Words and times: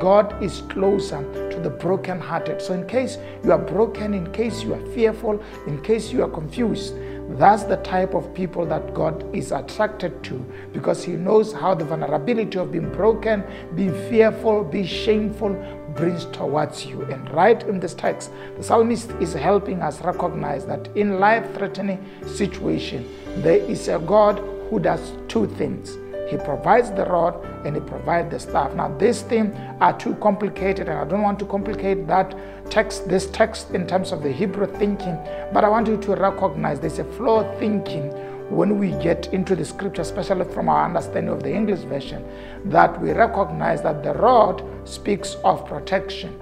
God 0.00 0.42
is 0.42 0.62
closer 0.62 1.22
to 1.50 1.60
the 1.60 1.70
brokenhearted. 1.70 2.60
So, 2.62 2.72
in 2.72 2.86
case 2.86 3.18
you 3.44 3.52
are 3.52 3.58
broken, 3.58 4.14
in 4.14 4.32
case 4.32 4.62
you 4.62 4.74
are 4.74 4.86
fearful, 4.86 5.42
in 5.66 5.80
case 5.82 6.10
you 6.10 6.24
are 6.24 6.28
confused, 6.28 6.94
that's 7.38 7.62
the 7.62 7.76
type 7.76 8.14
of 8.14 8.34
people 8.34 8.66
that 8.66 8.92
God 8.92 9.24
is 9.36 9.52
attracted 9.52 10.24
to 10.24 10.44
because 10.72 11.04
He 11.04 11.12
knows 11.12 11.52
how 11.52 11.74
the 11.74 11.84
vulnerability 11.84 12.58
of 12.58 12.72
being 12.72 12.90
broken, 12.90 13.44
being 13.76 13.92
fearful, 14.08 14.64
being 14.64 14.86
shameful 14.86 15.54
brings 15.94 16.24
towards 16.26 16.86
you. 16.86 17.02
And 17.02 17.30
right 17.30 17.62
in 17.64 17.78
this 17.78 17.94
text, 17.94 18.30
the 18.56 18.64
psalmist 18.64 19.10
is 19.20 19.34
helping 19.34 19.80
us 19.82 20.00
recognize 20.00 20.66
that 20.66 20.88
in 20.96 21.20
life 21.20 21.54
threatening 21.54 22.04
situation, 22.26 23.06
there 23.42 23.58
is 23.58 23.88
a 23.88 23.98
God 23.98 24.38
who 24.70 24.80
does 24.80 25.12
two 25.28 25.46
things. 25.46 25.98
He 26.30 26.36
provides 26.36 26.92
the 26.92 27.04
rod 27.06 27.44
and 27.66 27.74
he 27.74 27.80
provides 27.82 28.30
the 28.30 28.38
staff. 28.38 28.72
Now, 28.74 28.96
these 28.96 29.22
things 29.22 29.56
are 29.80 29.98
too 29.98 30.14
complicated, 30.16 30.88
and 30.88 30.98
I 30.98 31.04
don't 31.04 31.22
want 31.22 31.40
to 31.40 31.44
complicate 31.44 32.06
that 32.06 32.36
text, 32.70 33.08
this 33.08 33.28
text 33.30 33.72
in 33.72 33.86
terms 33.86 34.12
of 34.12 34.22
the 34.22 34.30
Hebrew 34.30 34.66
thinking, 34.66 35.18
but 35.52 35.64
I 35.64 35.68
want 35.68 35.88
you 35.88 35.96
to 35.96 36.14
recognize 36.14 36.78
there's 36.78 37.00
a 37.00 37.04
flawed 37.04 37.58
thinking 37.58 38.12
when 38.48 38.78
we 38.78 38.92
get 39.02 39.32
into 39.32 39.56
the 39.56 39.64
scripture, 39.64 40.02
especially 40.02 40.44
from 40.44 40.68
our 40.68 40.86
understanding 40.86 41.32
of 41.32 41.42
the 41.42 41.52
English 41.52 41.80
version, 41.80 42.24
that 42.66 43.00
we 43.00 43.10
recognize 43.10 43.82
that 43.82 44.04
the 44.04 44.14
rod 44.14 44.62
speaks 44.84 45.34
of 45.44 45.66
protection. 45.66 46.39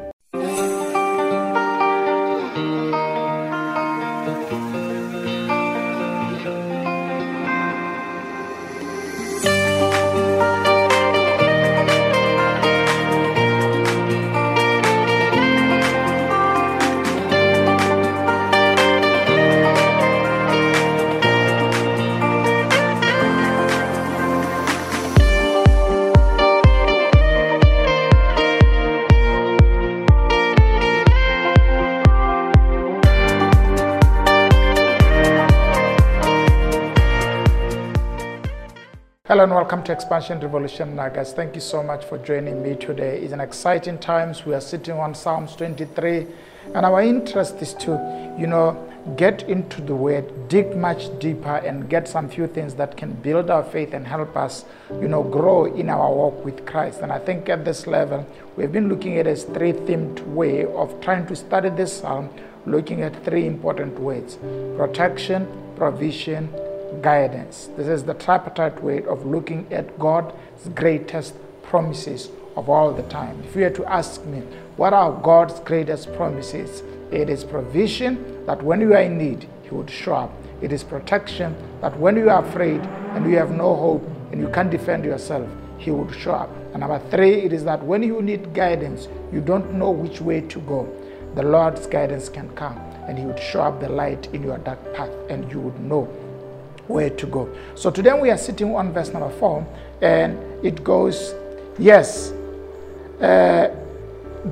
Hello 39.28 39.44
and 39.44 39.52
welcome 39.52 39.82
to 39.82 39.92
Expansion 39.92 40.40
Revolution 40.40 40.96
Nagas. 40.96 41.34
Thank 41.34 41.54
you 41.54 41.60
so 41.60 41.82
much 41.82 42.02
for 42.02 42.16
joining 42.16 42.62
me 42.62 42.74
today. 42.76 43.20
It's 43.20 43.34
an 43.34 43.40
exciting 43.40 43.98
times. 43.98 44.46
We 44.46 44.54
are 44.54 44.60
sitting 44.62 44.94
on 44.94 45.14
Psalms 45.14 45.54
23, 45.54 46.26
and 46.74 46.86
our 46.86 47.02
interest 47.02 47.60
is 47.60 47.74
to, 47.74 47.90
you 48.38 48.46
know, 48.46 48.82
get 49.18 49.42
into 49.42 49.82
the 49.82 49.94
Word, 49.94 50.48
dig 50.48 50.74
much 50.74 51.10
deeper, 51.18 51.56
and 51.56 51.90
get 51.90 52.08
some 52.08 52.30
few 52.30 52.46
things 52.46 52.74
that 52.76 52.96
can 52.96 53.12
build 53.12 53.50
our 53.50 53.64
faith 53.64 53.92
and 53.92 54.06
help 54.06 54.34
us, 54.34 54.64
you 54.92 55.08
know, 55.08 55.22
grow 55.22 55.66
in 55.66 55.90
our 55.90 56.10
walk 56.10 56.42
with 56.42 56.64
Christ. 56.64 57.00
And 57.02 57.12
I 57.12 57.18
think 57.18 57.50
at 57.50 57.66
this 57.66 57.86
level, 57.86 58.26
we've 58.56 58.72
been 58.72 58.88
looking 58.88 59.18
at 59.18 59.26
a 59.26 59.36
three-themed 59.36 60.20
way 60.28 60.64
of 60.64 60.98
trying 61.02 61.26
to 61.26 61.36
study 61.36 61.68
this 61.68 61.98
psalm, 61.98 62.30
looking 62.64 63.02
at 63.02 63.24
three 63.26 63.44
important 63.44 64.00
words: 64.00 64.38
protection, 64.78 65.46
provision, 65.76 66.48
guidance. 67.02 67.68
This 67.76 67.86
is 67.86 68.04
the 68.04 68.14
tripartite 68.14 68.82
way 68.82 69.02
of 69.04 69.24
looking 69.26 69.66
at 69.72 69.98
God's 69.98 70.34
greatest 70.74 71.34
promises 71.62 72.30
of 72.56 72.68
all 72.68 72.92
the 72.92 73.02
time. 73.04 73.42
If 73.44 73.54
you 73.54 73.62
were 73.62 73.70
to 73.70 73.86
ask 73.86 74.24
me, 74.24 74.40
what 74.76 74.92
are 74.92 75.12
God's 75.12 75.60
greatest 75.60 76.12
promises? 76.14 76.82
It 77.10 77.30
is 77.30 77.44
provision 77.44 78.44
that 78.46 78.62
when 78.62 78.80
you 78.80 78.94
are 78.94 79.02
in 79.02 79.18
need, 79.18 79.48
He 79.62 79.70
would 79.70 79.90
show 79.90 80.14
up. 80.14 80.32
It 80.60 80.72
is 80.72 80.82
protection 80.82 81.54
that 81.80 81.98
when 81.98 82.16
you 82.16 82.30
are 82.30 82.44
afraid 82.44 82.80
and 82.80 83.30
you 83.30 83.36
have 83.36 83.50
no 83.50 83.76
hope 83.76 84.02
and 84.32 84.40
you 84.40 84.48
can't 84.48 84.70
defend 84.70 85.04
yourself, 85.04 85.48
He 85.78 85.90
would 85.90 86.14
show 86.14 86.32
up. 86.32 86.50
And 86.72 86.80
number 86.80 86.98
three, 87.10 87.42
it 87.42 87.52
is 87.52 87.64
that 87.64 87.82
when 87.84 88.02
you 88.02 88.20
need 88.22 88.52
guidance, 88.54 89.08
you 89.32 89.40
don't 89.40 89.74
know 89.74 89.90
which 89.90 90.20
way 90.20 90.40
to 90.42 90.60
go, 90.60 90.88
the 91.34 91.42
Lord's 91.42 91.86
guidance 91.86 92.28
can 92.28 92.48
come 92.56 92.78
and 93.06 93.18
He 93.18 93.24
would 93.24 93.38
show 93.38 93.62
up 93.62 93.80
the 93.80 93.88
light 93.88 94.26
in 94.34 94.42
your 94.42 94.58
dark 94.58 94.94
path 94.94 95.10
and 95.30 95.50
you 95.50 95.60
would 95.60 95.78
know 95.80 96.08
where 96.88 97.10
to 97.10 97.26
go. 97.26 97.54
So 97.74 97.90
today 97.90 98.18
we 98.18 98.30
are 98.30 98.38
sitting 98.38 98.74
on 98.74 98.92
verse 98.92 99.10
number 99.10 99.30
four, 99.38 99.66
and 100.02 100.38
it 100.64 100.82
goes, 100.82 101.34
Yes, 101.78 102.32
uh, 103.20 103.68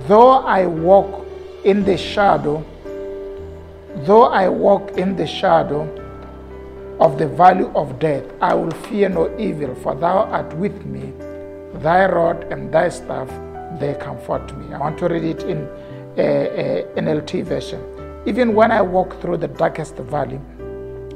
though 0.07 0.31
I 0.45 0.67
walk 0.67 1.27
in 1.65 1.85
the 1.85 1.97
shadow, 1.97 2.65
though 4.05 4.25
I 4.25 4.49
walk 4.49 4.93
in 4.93 5.17
the 5.17 5.27
shadow 5.27 5.83
of 7.01 7.19
the 7.19 7.27
valley 7.27 7.69
of 7.75 7.99
death, 7.99 8.25
I 8.41 8.55
will 8.55 8.71
fear 8.71 9.09
no 9.09 9.37
evil, 9.39 9.75
for 9.77 9.95
thou 9.95 10.19
art 10.19 10.55
with 10.55 10.85
me, 10.85 11.13
thy 11.81 12.07
rod 12.07 12.45
and 12.53 12.73
thy 12.73 12.89
staff, 12.89 13.29
they 13.81 13.95
comfort 13.95 14.57
me. 14.57 14.73
I 14.73 14.79
want 14.79 14.99
to 14.99 15.09
read 15.09 15.25
it 15.25 15.43
in 15.43 15.59
uh, 15.59 16.23
uh, 16.23 17.01
NLT 17.01 17.45
version. 17.45 17.83
Even 18.27 18.55
when 18.55 18.73
I 18.73 18.81
walk 18.81 19.21
through 19.21 19.37
the 19.39 19.49
darkest 19.49 19.97
valley, 19.97 20.41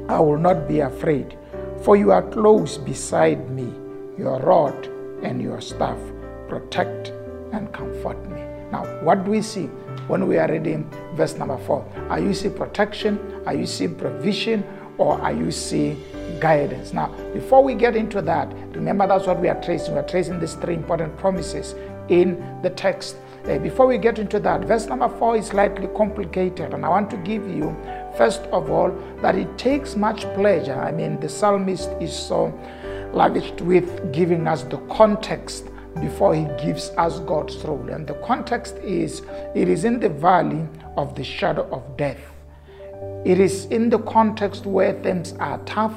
I 0.07 0.19
will 0.19 0.37
not 0.37 0.67
be 0.67 0.79
afraid, 0.79 1.37
for 1.83 1.95
you 1.95 2.11
are 2.11 2.23
close 2.23 2.77
beside 2.77 3.49
me. 3.49 3.73
Your 4.17 4.39
rod 4.39 4.87
and 5.23 5.41
your 5.41 5.61
staff 5.61 5.97
protect 6.47 7.09
and 7.53 7.71
comfort 7.73 8.17
me. 8.29 8.41
Now, 8.71 8.85
what 9.03 9.25
do 9.25 9.31
we 9.31 9.41
see 9.41 9.65
when 10.07 10.27
we 10.27 10.37
are 10.37 10.49
reading 10.49 10.89
verse 11.15 11.35
number 11.35 11.57
four? 11.59 11.85
Are 12.09 12.19
you 12.19 12.33
seeing 12.33 12.53
protection? 12.53 13.19
Are 13.45 13.53
you 13.53 13.65
seeing 13.65 13.95
provision? 13.95 14.63
Or 14.97 15.19
are 15.21 15.33
you 15.33 15.51
seeing 15.51 16.03
guidance? 16.39 16.93
Now, 16.93 17.07
before 17.33 17.63
we 17.63 17.73
get 17.73 17.95
into 17.95 18.21
that, 18.21 18.51
remember 18.75 19.07
that's 19.07 19.25
what 19.25 19.39
we 19.39 19.49
are 19.49 19.61
tracing. 19.61 19.93
We 19.93 19.99
are 19.99 20.07
tracing 20.07 20.39
these 20.39 20.53
three 20.55 20.75
important 20.75 21.17
promises 21.17 21.75
in 22.09 22.59
the 22.61 22.69
text. 22.69 23.15
Uh, 23.45 23.57
before 23.57 23.87
we 23.87 23.97
get 23.97 24.19
into 24.19 24.39
that, 24.39 24.61
verse 24.65 24.85
number 24.85 25.09
four 25.17 25.35
is 25.35 25.47
slightly 25.47 25.87
complicated, 25.97 26.75
and 26.75 26.85
I 26.85 26.89
want 26.89 27.09
to 27.09 27.17
give 27.17 27.47
you, 27.47 27.75
first 28.15 28.41
of 28.51 28.69
all, 28.69 28.91
that 29.23 29.35
it 29.35 29.57
takes 29.57 29.95
much 29.95 30.21
pleasure. 30.35 30.75
I 30.79 30.91
mean, 30.91 31.19
the 31.19 31.27
psalmist 31.27 31.89
is 31.99 32.13
so 32.13 32.53
lavished 33.13 33.59
with 33.61 34.13
giving 34.13 34.47
us 34.47 34.61
the 34.63 34.77
context 34.95 35.65
before 35.99 36.35
he 36.35 36.45
gives 36.63 36.91
us 36.97 37.19
God's 37.21 37.55
role. 37.65 37.89
And 37.89 38.05
the 38.05 38.13
context 38.25 38.75
is 38.77 39.23
it 39.55 39.67
is 39.67 39.85
in 39.85 39.99
the 39.99 40.09
valley 40.09 40.67
of 40.95 41.15
the 41.15 41.23
shadow 41.23 41.67
of 41.71 41.97
death. 41.97 42.21
It 43.25 43.39
is 43.39 43.65
in 43.65 43.89
the 43.89 43.99
context 43.99 44.67
where 44.67 44.93
things 45.01 45.33
are 45.39 45.57
tough, 45.65 45.95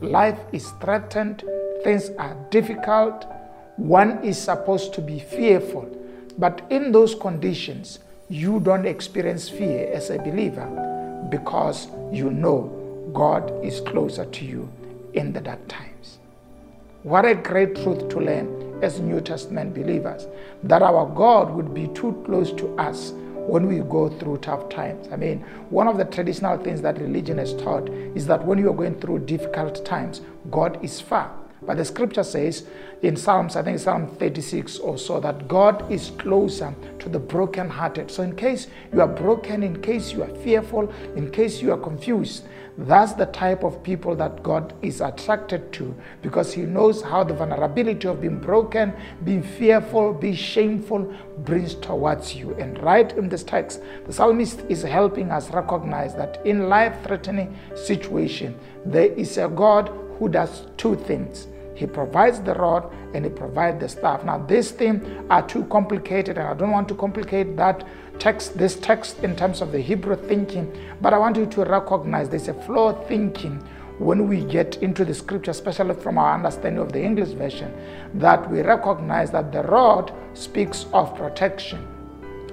life 0.00 0.38
is 0.52 0.70
threatened, 0.80 1.42
things 1.82 2.10
are 2.18 2.36
difficult, 2.50 3.26
one 3.76 4.22
is 4.22 4.38
supposed 4.40 4.94
to 4.94 5.00
be 5.00 5.18
fearful. 5.18 5.90
But 6.38 6.66
in 6.70 6.92
those 6.92 7.14
conditions, 7.14 8.00
you 8.28 8.60
don't 8.60 8.86
experience 8.86 9.48
fear 9.48 9.90
as 9.92 10.10
a 10.10 10.18
believer 10.18 10.66
because 11.30 11.88
you 12.12 12.30
know 12.30 13.10
God 13.12 13.52
is 13.64 13.80
closer 13.80 14.24
to 14.24 14.44
you 14.44 14.68
in 15.12 15.32
the 15.32 15.40
dark 15.40 15.66
times. 15.68 16.18
What 17.02 17.24
a 17.24 17.34
great 17.34 17.76
truth 17.76 18.08
to 18.08 18.20
learn 18.20 18.82
as 18.82 18.98
New 18.98 19.20
Testament 19.20 19.74
believers 19.74 20.26
that 20.62 20.82
our 20.82 21.06
God 21.14 21.54
would 21.54 21.74
be 21.74 21.88
too 21.88 22.22
close 22.26 22.50
to 22.54 22.74
us 22.78 23.12
when 23.46 23.66
we 23.66 23.78
go 23.78 24.08
through 24.08 24.38
tough 24.38 24.68
times. 24.70 25.06
I 25.12 25.16
mean, 25.16 25.40
one 25.70 25.86
of 25.86 25.98
the 25.98 26.04
traditional 26.06 26.56
things 26.56 26.80
that 26.82 26.98
religion 26.98 27.38
has 27.38 27.54
taught 27.54 27.88
is 27.90 28.26
that 28.26 28.44
when 28.44 28.58
you 28.58 28.70
are 28.70 28.74
going 28.74 28.98
through 29.00 29.20
difficult 29.20 29.84
times, 29.84 30.22
God 30.50 30.82
is 30.82 31.00
far. 31.00 31.30
But 31.66 31.78
the 31.78 31.84
scripture 31.84 32.24
says 32.24 32.64
in 33.02 33.16
Psalms, 33.16 33.56
I 33.56 33.62
think 33.62 33.78
Psalm 33.78 34.08
36 34.16 34.78
or 34.78 34.98
so, 34.98 35.20
that 35.20 35.48
God 35.48 35.90
is 35.90 36.10
closer 36.18 36.74
to 36.98 37.08
the 37.08 37.18
brokenhearted. 37.18 38.10
So, 38.10 38.22
in 38.22 38.36
case 38.36 38.68
you 38.92 39.00
are 39.00 39.08
broken, 39.08 39.62
in 39.62 39.80
case 39.82 40.12
you 40.12 40.22
are 40.22 40.34
fearful, 40.36 40.92
in 41.16 41.30
case 41.30 41.62
you 41.62 41.72
are 41.72 41.78
confused, 41.78 42.44
that's 42.76 43.12
the 43.12 43.26
type 43.26 43.62
of 43.62 43.82
people 43.84 44.16
that 44.16 44.42
God 44.42 44.74
is 44.82 45.00
attracted 45.00 45.72
to 45.74 45.94
because 46.22 46.52
He 46.52 46.62
knows 46.62 47.02
how 47.02 47.22
the 47.22 47.34
vulnerability 47.34 48.08
of 48.08 48.20
being 48.20 48.40
broken, 48.40 48.92
being 49.22 49.42
fearful, 49.42 50.12
being 50.12 50.34
shameful 50.34 51.14
brings 51.38 51.76
towards 51.76 52.34
you. 52.34 52.54
And 52.54 52.82
right 52.82 53.12
in 53.12 53.28
this 53.28 53.44
text, 53.44 53.80
the 54.06 54.12
psalmist 54.12 54.60
is 54.68 54.82
helping 54.82 55.30
us 55.30 55.50
recognize 55.50 56.14
that 56.16 56.44
in 56.44 56.68
life 56.68 56.96
threatening 57.04 57.56
situation, 57.76 58.58
there 58.84 59.12
is 59.12 59.38
a 59.38 59.48
God 59.48 59.92
who 60.18 60.28
does 60.28 60.66
two 60.76 60.96
things. 60.96 61.46
He 61.74 61.86
provides 61.86 62.40
the 62.40 62.54
rod 62.54 62.92
and 63.14 63.24
he 63.24 63.30
provides 63.30 63.80
the 63.80 63.88
staff. 63.88 64.24
Now, 64.24 64.38
these 64.38 64.70
things 64.70 65.04
are 65.30 65.46
too 65.46 65.64
complicated, 65.64 66.38
and 66.38 66.48
I 66.48 66.54
don't 66.54 66.70
want 66.70 66.88
to 66.88 66.94
complicate 66.94 67.56
that 67.56 67.84
text, 68.18 68.56
this 68.56 68.76
text 68.76 69.22
in 69.24 69.34
terms 69.34 69.60
of 69.60 69.72
the 69.72 69.80
Hebrew 69.80 70.16
thinking, 70.16 70.72
but 71.00 71.12
I 71.12 71.18
want 71.18 71.36
you 71.36 71.46
to 71.46 71.64
recognize 71.64 72.28
there's 72.28 72.48
a 72.48 72.54
flawed 72.54 73.06
thinking 73.08 73.60
when 73.98 74.28
we 74.28 74.44
get 74.44 74.76
into 74.82 75.04
the 75.04 75.14
scripture, 75.14 75.52
especially 75.52 75.94
from 75.94 76.18
our 76.18 76.34
understanding 76.34 76.82
of 76.82 76.92
the 76.92 77.02
English 77.02 77.30
version, 77.30 77.72
that 78.14 78.48
we 78.50 78.60
recognize 78.60 79.30
that 79.30 79.52
the 79.52 79.62
rod 79.64 80.12
speaks 80.34 80.86
of 80.92 81.14
protection. 81.16 81.86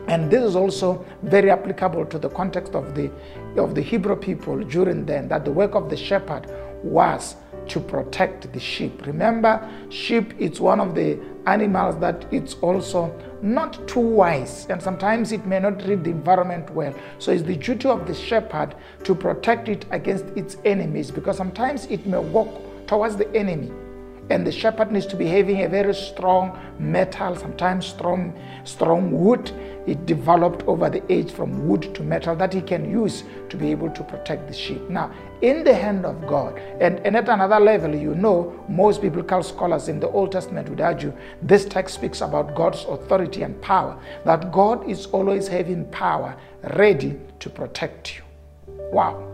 And 0.07 0.29
this 0.29 0.43
is 0.43 0.55
also 0.55 1.05
very 1.23 1.49
applicable 1.49 2.05
to 2.07 2.19
the 2.19 2.29
context 2.29 2.75
of 2.75 2.95
the, 2.95 3.11
of 3.57 3.75
the 3.75 3.81
Hebrew 3.81 4.15
people 4.15 4.59
during 4.63 5.05
then, 5.05 5.27
that 5.29 5.45
the 5.45 5.51
work 5.51 5.73
of 5.73 5.89
the 5.89 5.97
shepherd 5.97 6.47
was 6.83 7.35
to 7.69 7.79
protect 7.79 8.51
the 8.53 8.59
sheep. 8.59 9.05
Remember, 9.05 9.69
sheep 9.89 10.33
is 10.39 10.59
one 10.59 10.79
of 10.79 10.95
the 10.95 11.19
animals 11.47 11.99
that 11.99 12.25
it's 12.31 12.55
also 12.55 13.13
not 13.41 13.87
too 13.87 13.99
wise 13.99 14.67
and 14.69 14.81
sometimes 14.81 15.31
it 15.31 15.45
may 15.45 15.59
not 15.59 15.83
read 15.87 16.03
the 16.03 16.09
environment 16.11 16.69
well. 16.71 16.93
So 17.19 17.31
it's 17.31 17.43
the 17.43 17.55
duty 17.55 17.87
of 17.87 18.07
the 18.07 18.13
shepherd 18.13 18.75
to 19.03 19.15
protect 19.15 19.67
it 19.69 19.85
against 19.91 20.25
its 20.37 20.57
enemies 20.65 21.11
because 21.11 21.37
sometimes 21.37 21.85
it 21.85 22.05
may 22.05 22.19
walk 22.19 22.87
towards 22.87 23.15
the 23.15 23.33
enemy 23.35 23.71
and 24.31 24.47
the 24.47 24.51
shepherd 24.51 24.91
needs 24.91 25.05
to 25.07 25.15
be 25.15 25.25
having 25.25 25.63
a 25.63 25.67
very 25.69 25.93
strong 25.93 26.57
metal, 26.79 27.35
sometimes 27.35 27.85
strong, 27.85 28.33
strong 28.63 29.11
wood. 29.11 29.51
It 29.87 30.05
developed 30.05 30.63
over 30.67 30.89
the 30.89 31.03
age 31.11 31.31
from 31.31 31.67
wood 31.67 31.93
to 31.95 32.03
metal 32.03 32.35
that 32.37 32.53
he 32.53 32.61
can 32.61 32.89
use 32.89 33.23
to 33.49 33.57
be 33.57 33.71
able 33.71 33.89
to 33.89 34.03
protect 34.03 34.47
the 34.47 34.53
sheep. 34.53 34.89
Now, 34.89 35.11
in 35.41 35.63
the 35.63 35.73
hand 35.73 36.05
of 36.05 36.27
God, 36.27 36.57
and, 36.79 36.99
and 36.99 37.15
at 37.15 37.27
another 37.27 37.59
level, 37.59 37.95
you 37.95 38.13
know, 38.15 38.63
most 38.69 39.01
biblical 39.01 39.41
scholars 39.41 39.87
in 39.87 39.99
the 39.99 40.07
Old 40.09 40.31
Testament 40.31 40.69
would 40.69 40.81
argue 40.81 41.13
this 41.41 41.65
text 41.65 41.95
speaks 41.95 42.21
about 42.21 42.55
God's 42.55 42.85
authority 42.85 43.41
and 43.41 43.59
power, 43.61 43.99
that 44.25 44.51
God 44.51 44.87
is 44.89 45.07
always 45.07 45.47
having 45.47 45.85
power 45.85 46.35
ready 46.75 47.19
to 47.39 47.49
protect 47.49 48.15
you. 48.15 48.23
Wow. 48.91 49.27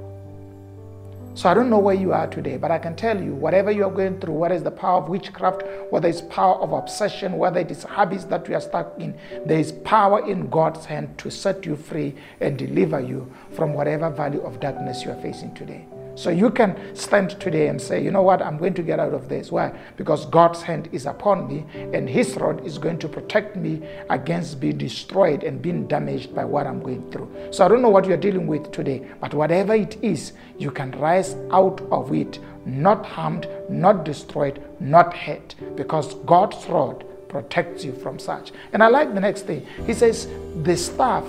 So 1.38 1.48
I 1.48 1.54
don't 1.54 1.70
know 1.70 1.78
where 1.78 1.94
you 1.94 2.14
are 2.14 2.26
today, 2.26 2.58
but 2.58 2.72
I 2.72 2.80
can 2.80 2.96
tell 2.96 3.22
you, 3.22 3.36
whatever 3.36 3.70
you 3.70 3.84
are 3.86 3.92
going 3.92 4.20
through, 4.20 4.34
whether 4.34 4.56
it's 4.56 4.64
the 4.64 4.72
power 4.72 5.04
of 5.04 5.08
witchcraft, 5.08 5.62
whether 5.92 6.08
it's 6.08 6.22
power 6.22 6.56
of 6.56 6.72
obsession, 6.74 7.38
whether 7.38 7.60
it 7.60 7.70
is 7.70 7.84
habits 7.84 8.24
that 8.24 8.48
you 8.48 8.56
are 8.56 8.62
stuck 8.62 9.00
in, 9.00 9.16
there 9.46 9.60
is 9.60 9.72
power 9.72 10.28
in 10.28 10.50
God's 10.50 10.86
hand 10.86 11.16
to 11.20 11.30
set 11.30 11.64
you 11.64 11.76
free 11.76 12.16
and 12.42 12.58
deliver 12.58 13.00
you 13.00 13.32
from 13.52 13.76
whatever 13.76 14.10
valley 14.10 14.40
of 14.40 14.60
darkness 14.60 15.04
you 15.04 15.12
are 15.12 15.22
facing 15.22 15.54
today. 15.54 15.86
So 16.18 16.32
you 16.32 16.50
can 16.50 16.96
stand 16.96 17.40
today 17.40 17.68
and 17.68 17.80
say, 17.80 18.04
you 18.04 18.10
know 18.10 18.24
what, 18.24 18.42
I'm 18.42 18.58
going 18.58 18.74
to 18.74 18.82
get 18.82 19.00
out 19.00 19.14
of 19.14 19.30
this. 19.30 19.52
Why? 19.52 19.72
Because 19.98 20.26
God's 20.26 20.64
hand 20.64 20.90
is 20.92 21.06
upon 21.06 21.48
me 21.48 21.64
and 21.94 22.10
His 22.10 22.36
rod 22.38 22.66
is 22.66 22.80
going 22.80 22.98
to 23.00 23.08
protect 23.08 23.56
me 23.56 23.88
against 24.10 24.60
being 24.60 24.80
destroyed 24.80 25.44
and 25.44 25.62
being 25.62 25.88
damaged 25.88 26.34
by 26.34 26.44
what 26.44 26.66
I'm 26.66 26.82
going 26.82 27.12
through. 27.12 27.32
So 27.52 27.64
I 27.64 27.68
don't 27.68 27.84
know 27.84 27.90
what 27.90 28.06
you're 28.06 28.18
dealing 28.18 28.48
with 28.48 28.72
today, 28.72 29.08
but 29.22 29.36
whatever 29.36 29.76
it 29.76 29.96
is, 30.02 30.34
you 30.58 30.72
can 30.72 30.90
rise 30.94 31.36
out 31.52 31.82
of 31.92 32.12
it, 32.12 32.40
not 32.66 33.06
harmed, 33.06 33.48
not 33.70 34.04
destroyed, 34.04 34.60
not 34.80 35.16
hurt, 35.16 35.54
because 35.76 36.16
God's 36.26 36.66
rod 36.66 37.06
protects 37.30 37.86
you 37.86 37.94
from 37.94 38.18
such. 38.18 38.54
And 38.74 38.82
I 38.82 38.88
like 38.88 39.14
the 39.14 39.20
next 39.20 39.44
thing. 39.44 39.68
He 39.86 39.94
says, 39.94 40.28
the 40.64 40.76
staff 40.76 41.26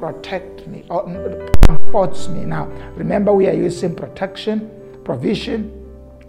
protect 0.00 0.66
me 0.66 0.84
or 0.88 1.04
mm, 1.04 1.66
comforts 1.66 2.28
me. 2.28 2.44
Now, 2.44 2.64
remember, 2.96 3.32
we 3.32 3.46
are 3.46 3.54
using 3.54 3.94
protection, 3.94 4.70
provision, 5.04 5.70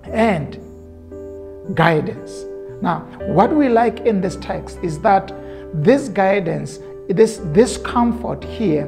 and 0.03 0.59
guidance. 1.73 2.45
Now, 2.81 2.99
what 3.27 3.55
we 3.55 3.69
like 3.69 4.01
in 4.01 4.21
this 4.21 4.35
text 4.35 4.77
is 4.83 4.99
that 5.01 5.33
this 5.73 6.09
guidance, 6.09 6.79
this, 7.07 7.39
this 7.45 7.77
comfort 7.77 8.43
here, 8.43 8.85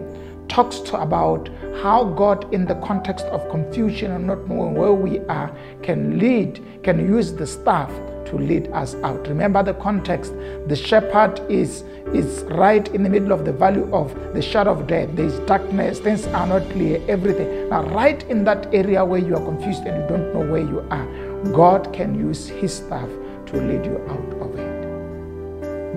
talks 0.53 0.81
about 0.93 1.49
how 1.81 2.03
God, 2.03 2.53
in 2.53 2.65
the 2.65 2.75
context 2.75 3.25
of 3.25 3.49
confusion 3.49 4.11
and 4.11 4.27
not 4.27 4.47
knowing 4.47 4.75
where 4.75 4.93
we 4.93 5.19
are, 5.21 5.51
can 5.81 6.19
lead, 6.19 6.63
can 6.83 6.99
use 6.99 7.33
the 7.33 7.47
staff 7.47 7.89
to 8.27 8.35
lead 8.35 8.67
us 8.67 8.93
out. 9.03 9.27
Remember 9.27 9.63
the 9.63 9.73
context. 9.73 10.31
The 10.67 10.75
shepherd 10.75 11.39
is 11.49 11.83
is 12.13 12.43
right 12.43 12.87
in 12.93 13.01
the 13.01 13.09
middle 13.09 13.31
of 13.31 13.45
the 13.45 13.51
valley 13.51 13.81
of 13.91 14.13
the 14.35 14.41
shadow 14.41 14.71
of 14.73 14.85
death. 14.85 15.09
There 15.15 15.25
is 15.25 15.39
darkness, 15.51 15.99
things 15.99 16.27
are 16.27 16.45
not 16.45 16.69
clear, 16.69 17.01
everything. 17.07 17.69
Now, 17.69 17.83
right 17.87 18.21
in 18.29 18.43
that 18.43 18.71
area 18.71 19.03
where 19.03 19.19
you 19.19 19.35
are 19.35 19.43
confused 19.43 19.83
and 19.85 20.03
you 20.03 20.07
don't 20.07 20.33
know 20.33 20.51
where 20.51 20.61
you 20.61 20.85
are, 20.91 21.51
God 21.51 21.91
can 21.91 22.13
use 22.13 22.47
His 22.47 22.75
staff 22.75 23.09
to 23.47 23.57
lead 23.57 23.85
you 23.85 23.97
out 24.07 24.41
of 24.41 24.59
it. 24.59 24.72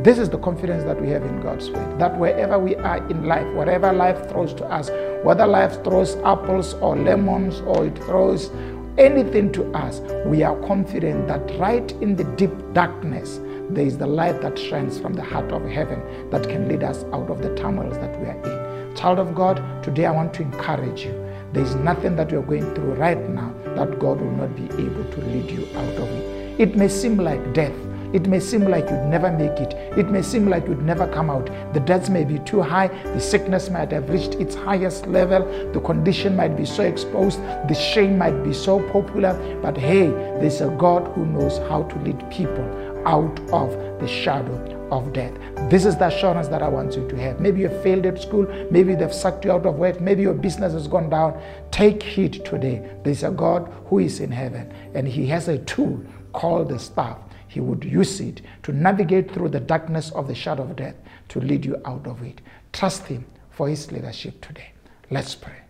This 0.06 0.20
is 0.20 0.30
the 0.30 0.38
confidence 0.38 0.84
that 0.84 1.02
we 1.02 1.08
have 1.08 1.24
in 1.24 1.40
God's 1.40 1.68
word. 1.68 1.98
That 1.98 2.16
wherever 2.16 2.60
we 2.60 2.76
are 2.76 2.98
in 3.10 3.24
life, 3.24 3.44
whatever 3.54 3.92
life 3.92 4.28
throws 4.28 4.54
to 4.54 4.64
us, 4.66 4.88
whether 5.24 5.48
life 5.48 5.82
throws 5.82 6.14
apples 6.18 6.74
or 6.74 6.94
lemons 6.94 7.58
or 7.62 7.86
it 7.86 7.98
throws 8.04 8.52
anything 8.98 9.50
to 9.54 9.68
us, 9.72 9.98
we 10.24 10.44
are 10.44 10.54
confident 10.60 11.26
that 11.26 11.58
right 11.58 11.90
in 12.00 12.14
the 12.14 12.22
deep 12.36 12.52
darkness, 12.72 13.40
there 13.68 13.84
is 13.84 13.98
the 13.98 14.06
light 14.06 14.40
that 14.42 14.56
shines 14.56 14.96
from 14.96 15.14
the 15.14 15.24
heart 15.24 15.50
of 15.50 15.64
heaven 15.64 16.30
that 16.30 16.48
can 16.48 16.68
lead 16.68 16.84
us 16.84 17.02
out 17.12 17.28
of 17.28 17.42
the 17.42 17.52
turmoils 17.56 17.98
that 17.98 18.16
we 18.20 18.28
are 18.28 18.40
in. 18.44 18.94
Child 18.94 19.18
of 19.18 19.34
God, 19.34 19.60
today 19.82 20.06
I 20.06 20.12
want 20.12 20.32
to 20.34 20.42
encourage 20.42 21.02
you. 21.02 21.14
There 21.52 21.64
is 21.64 21.74
nothing 21.74 22.14
that 22.14 22.30
you 22.30 22.38
are 22.38 22.42
going 22.42 22.72
through 22.76 22.94
right 22.94 23.28
now 23.30 23.52
that 23.74 23.98
God 23.98 24.20
will 24.20 24.30
not 24.30 24.54
be 24.54 24.66
able 24.66 25.02
to 25.02 25.20
lead 25.22 25.50
you 25.50 25.66
out 25.76 25.94
of 25.96 26.08
it. 26.08 26.60
It 26.60 26.76
may 26.76 26.86
seem 26.86 27.16
like 27.16 27.52
death. 27.52 27.74
It 28.16 28.26
may 28.28 28.40
seem 28.40 28.64
like 28.64 28.88
you'd 28.88 29.10
never 29.10 29.30
make 29.30 29.60
it. 29.60 29.74
It 29.98 30.08
may 30.08 30.22
seem 30.22 30.48
like 30.48 30.66
you'd 30.66 30.80
never 30.80 31.06
come 31.06 31.28
out. 31.28 31.50
The 31.74 31.80
debts 31.80 32.08
may 32.08 32.24
be 32.24 32.38
too 32.38 32.62
high. 32.62 32.88
The 32.88 33.20
sickness 33.20 33.68
might 33.68 33.92
have 33.92 34.08
reached 34.08 34.36
its 34.36 34.54
highest 34.54 35.06
level. 35.06 35.44
The 35.74 35.80
condition 35.80 36.34
might 36.34 36.56
be 36.56 36.64
so 36.64 36.82
exposed. 36.82 37.42
The 37.68 37.74
shame 37.74 38.16
might 38.16 38.42
be 38.42 38.54
so 38.54 38.80
popular. 38.90 39.34
But 39.60 39.76
hey, 39.76 40.06
there's 40.40 40.62
a 40.62 40.68
God 40.78 41.12
who 41.14 41.26
knows 41.26 41.58
how 41.68 41.82
to 41.82 41.98
lead 41.98 42.18
people 42.30 42.64
out 43.06 43.38
of 43.52 43.72
the 44.00 44.08
shadow 44.08 44.88
of 44.90 45.12
death. 45.12 45.34
This 45.68 45.84
is 45.84 45.98
the 45.98 46.06
assurance 46.06 46.48
that 46.48 46.62
I 46.62 46.68
want 46.68 46.96
you 46.96 47.06
to 47.08 47.16
have. 47.16 47.38
Maybe 47.38 47.60
you 47.60 47.68
failed 47.82 48.06
at 48.06 48.22
school, 48.22 48.46
maybe 48.70 48.94
they've 48.94 49.12
sucked 49.12 49.44
you 49.44 49.52
out 49.52 49.66
of 49.66 49.74
work, 49.74 50.00
maybe 50.00 50.22
your 50.22 50.32
business 50.32 50.72
has 50.72 50.88
gone 50.88 51.10
down. 51.10 51.38
Take 51.70 52.02
heed 52.02 52.46
today. 52.46 52.88
There's 53.04 53.24
a 53.24 53.30
God 53.30 53.70
who 53.88 53.98
is 53.98 54.20
in 54.20 54.30
heaven, 54.30 54.72
and 54.94 55.06
He 55.06 55.26
has 55.26 55.48
a 55.48 55.58
tool 55.58 56.02
called 56.32 56.70
the 56.70 56.78
staff. 56.78 57.18
He 57.56 57.60
would 57.60 57.84
use 57.84 58.20
it 58.20 58.42
to 58.64 58.72
navigate 58.74 59.32
through 59.32 59.48
the 59.48 59.60
darkness 59.60 60.10
of 60.10 60.28
the 60.28 60.34
shadow 60.34 60.64
of 60.64 60.76
death 60.76 60.94
to 61.30 61.40
lead 61.40 61.64
you 61.64 61.80
out 61.86 62.06
of 62.06 62.22
it. 62.22 62.42
Trust 62.70 63.06
Him 63.06 63.24
for 63.48 63.66
His 63.66 63.90
leadership 63.90 64.42
today. 64.42 64.72
Let's 65.10 65.34
pray. 65.34 65.60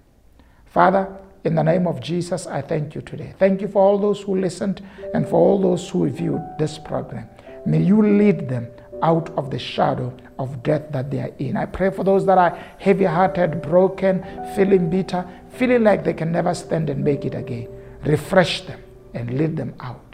Father, 0.64 1.16
in 1.44 1.54
the 1.54 1.62
name 1.62 1.86
of 1.86 2.00
Jesus, 2.00 2.48
I 2.48 2.60
thank 2.60 2.96
you 2.96 3.02
today. 3.02 3.34
Thank 3.38 3.60
you 3.60 3.68
for 3.68 3.80
all 3.80 3.98
those 3.98 4.20
who 4.22 4.36
listened 4.36 4.82
and 5.14 5.28
for 5.28 5.36
all 5.36 5.62
those 5.62 5.88
who 5.88 6.08
viewed 6.10 6.42
this 6.58 6.76
program. 6.76 7.28
May 7.64 7.82
you 7.82 8.02
lead 8.02 8.48
them 8.48 8.66
out 9.00 9.31
of 9.38 9.52
the 9.52 9.58
shadow 9.60 10.12
of 10.40 10.64
death 10.64 10.90
that 10.90 11.12
they 11.12 11.20
are 11.20 11.34
in. 11.38 11.56
I 11.56 11.66
pray 11.66 11.90
for 11.90 12.02
those 12.02 12.26
that 12.26 12.36
are 12.36 12.58
heavy 12.81 13.05
hearted, 13.05 13.62
broken, 13.62 14.24
feeling 14.56 14.90
bitter, 14.90 15.24
feeling 15.50 15.84
like 15.84 16.02
they 16.02 16.14
can 16.14 16.32
never 16.32 16.52
stand 16.52 16.90
and 16.90 17.05
make 17.05 17.24
it 17.24 17.36
again. 17.36 17.69
Refresh 18.02 18.62
them 18.62 18.82
and 19.14 19.38
lead 19.38 19.56
them 19.56 19.72
out 19.78 20.06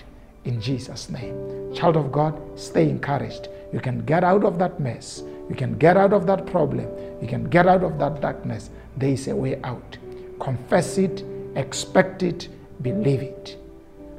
in 0.45 0.61
Jesus' 0.61 1.09
name. 1.11 1.75
Child 1.75 1.97
of 1.97 2.13
God, 2.13 2.41
stay 2.59 2.89
encouraged. 2.89 3.49
You 3.73 3.81
can 3.81 4.05
get 4.05 4.25
out 4.25 4.45
of 4.45 4.59
that 4.59 4.81
mess. 4.81 5.23
You 5.49 5.55
can 5.55 5.79
get 5.79 5.97
out 5.97 6.13
of 6.13 6.27
that 6.27 6.47
problem. 6.47 6.89
You 7.21 7.29
can 7.29 7.45
get 7.45 7.67
out 7.67 7.83
of 7.83 7.99
that 7.99 8.21
darkness. 8.21 8.71
There 8.97 9.11
is 9.11 9.29
a 9.29 9.37
way 9.37 9.61
out 9.63 9.99
confess 10.43 10.99
it, 10.99 11.25
expect 11.55 12.23
it, 12.23 12.49
believe 12.83 13.23
it. 13.23 13.57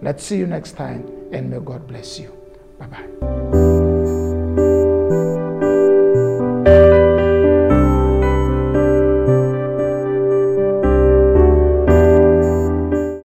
Let's 0.01 0.23
see 0.23 0.37
you 0.37 0.47
next 0.47 0.73
time, 0.73 1.05
and 1.33 1.49
may 1.49 1.59
God 1.59 1.85
bless 1.87 2.17
you. 2.17 2.31
Bye 2.79 2.87
bye. 2.87 3.22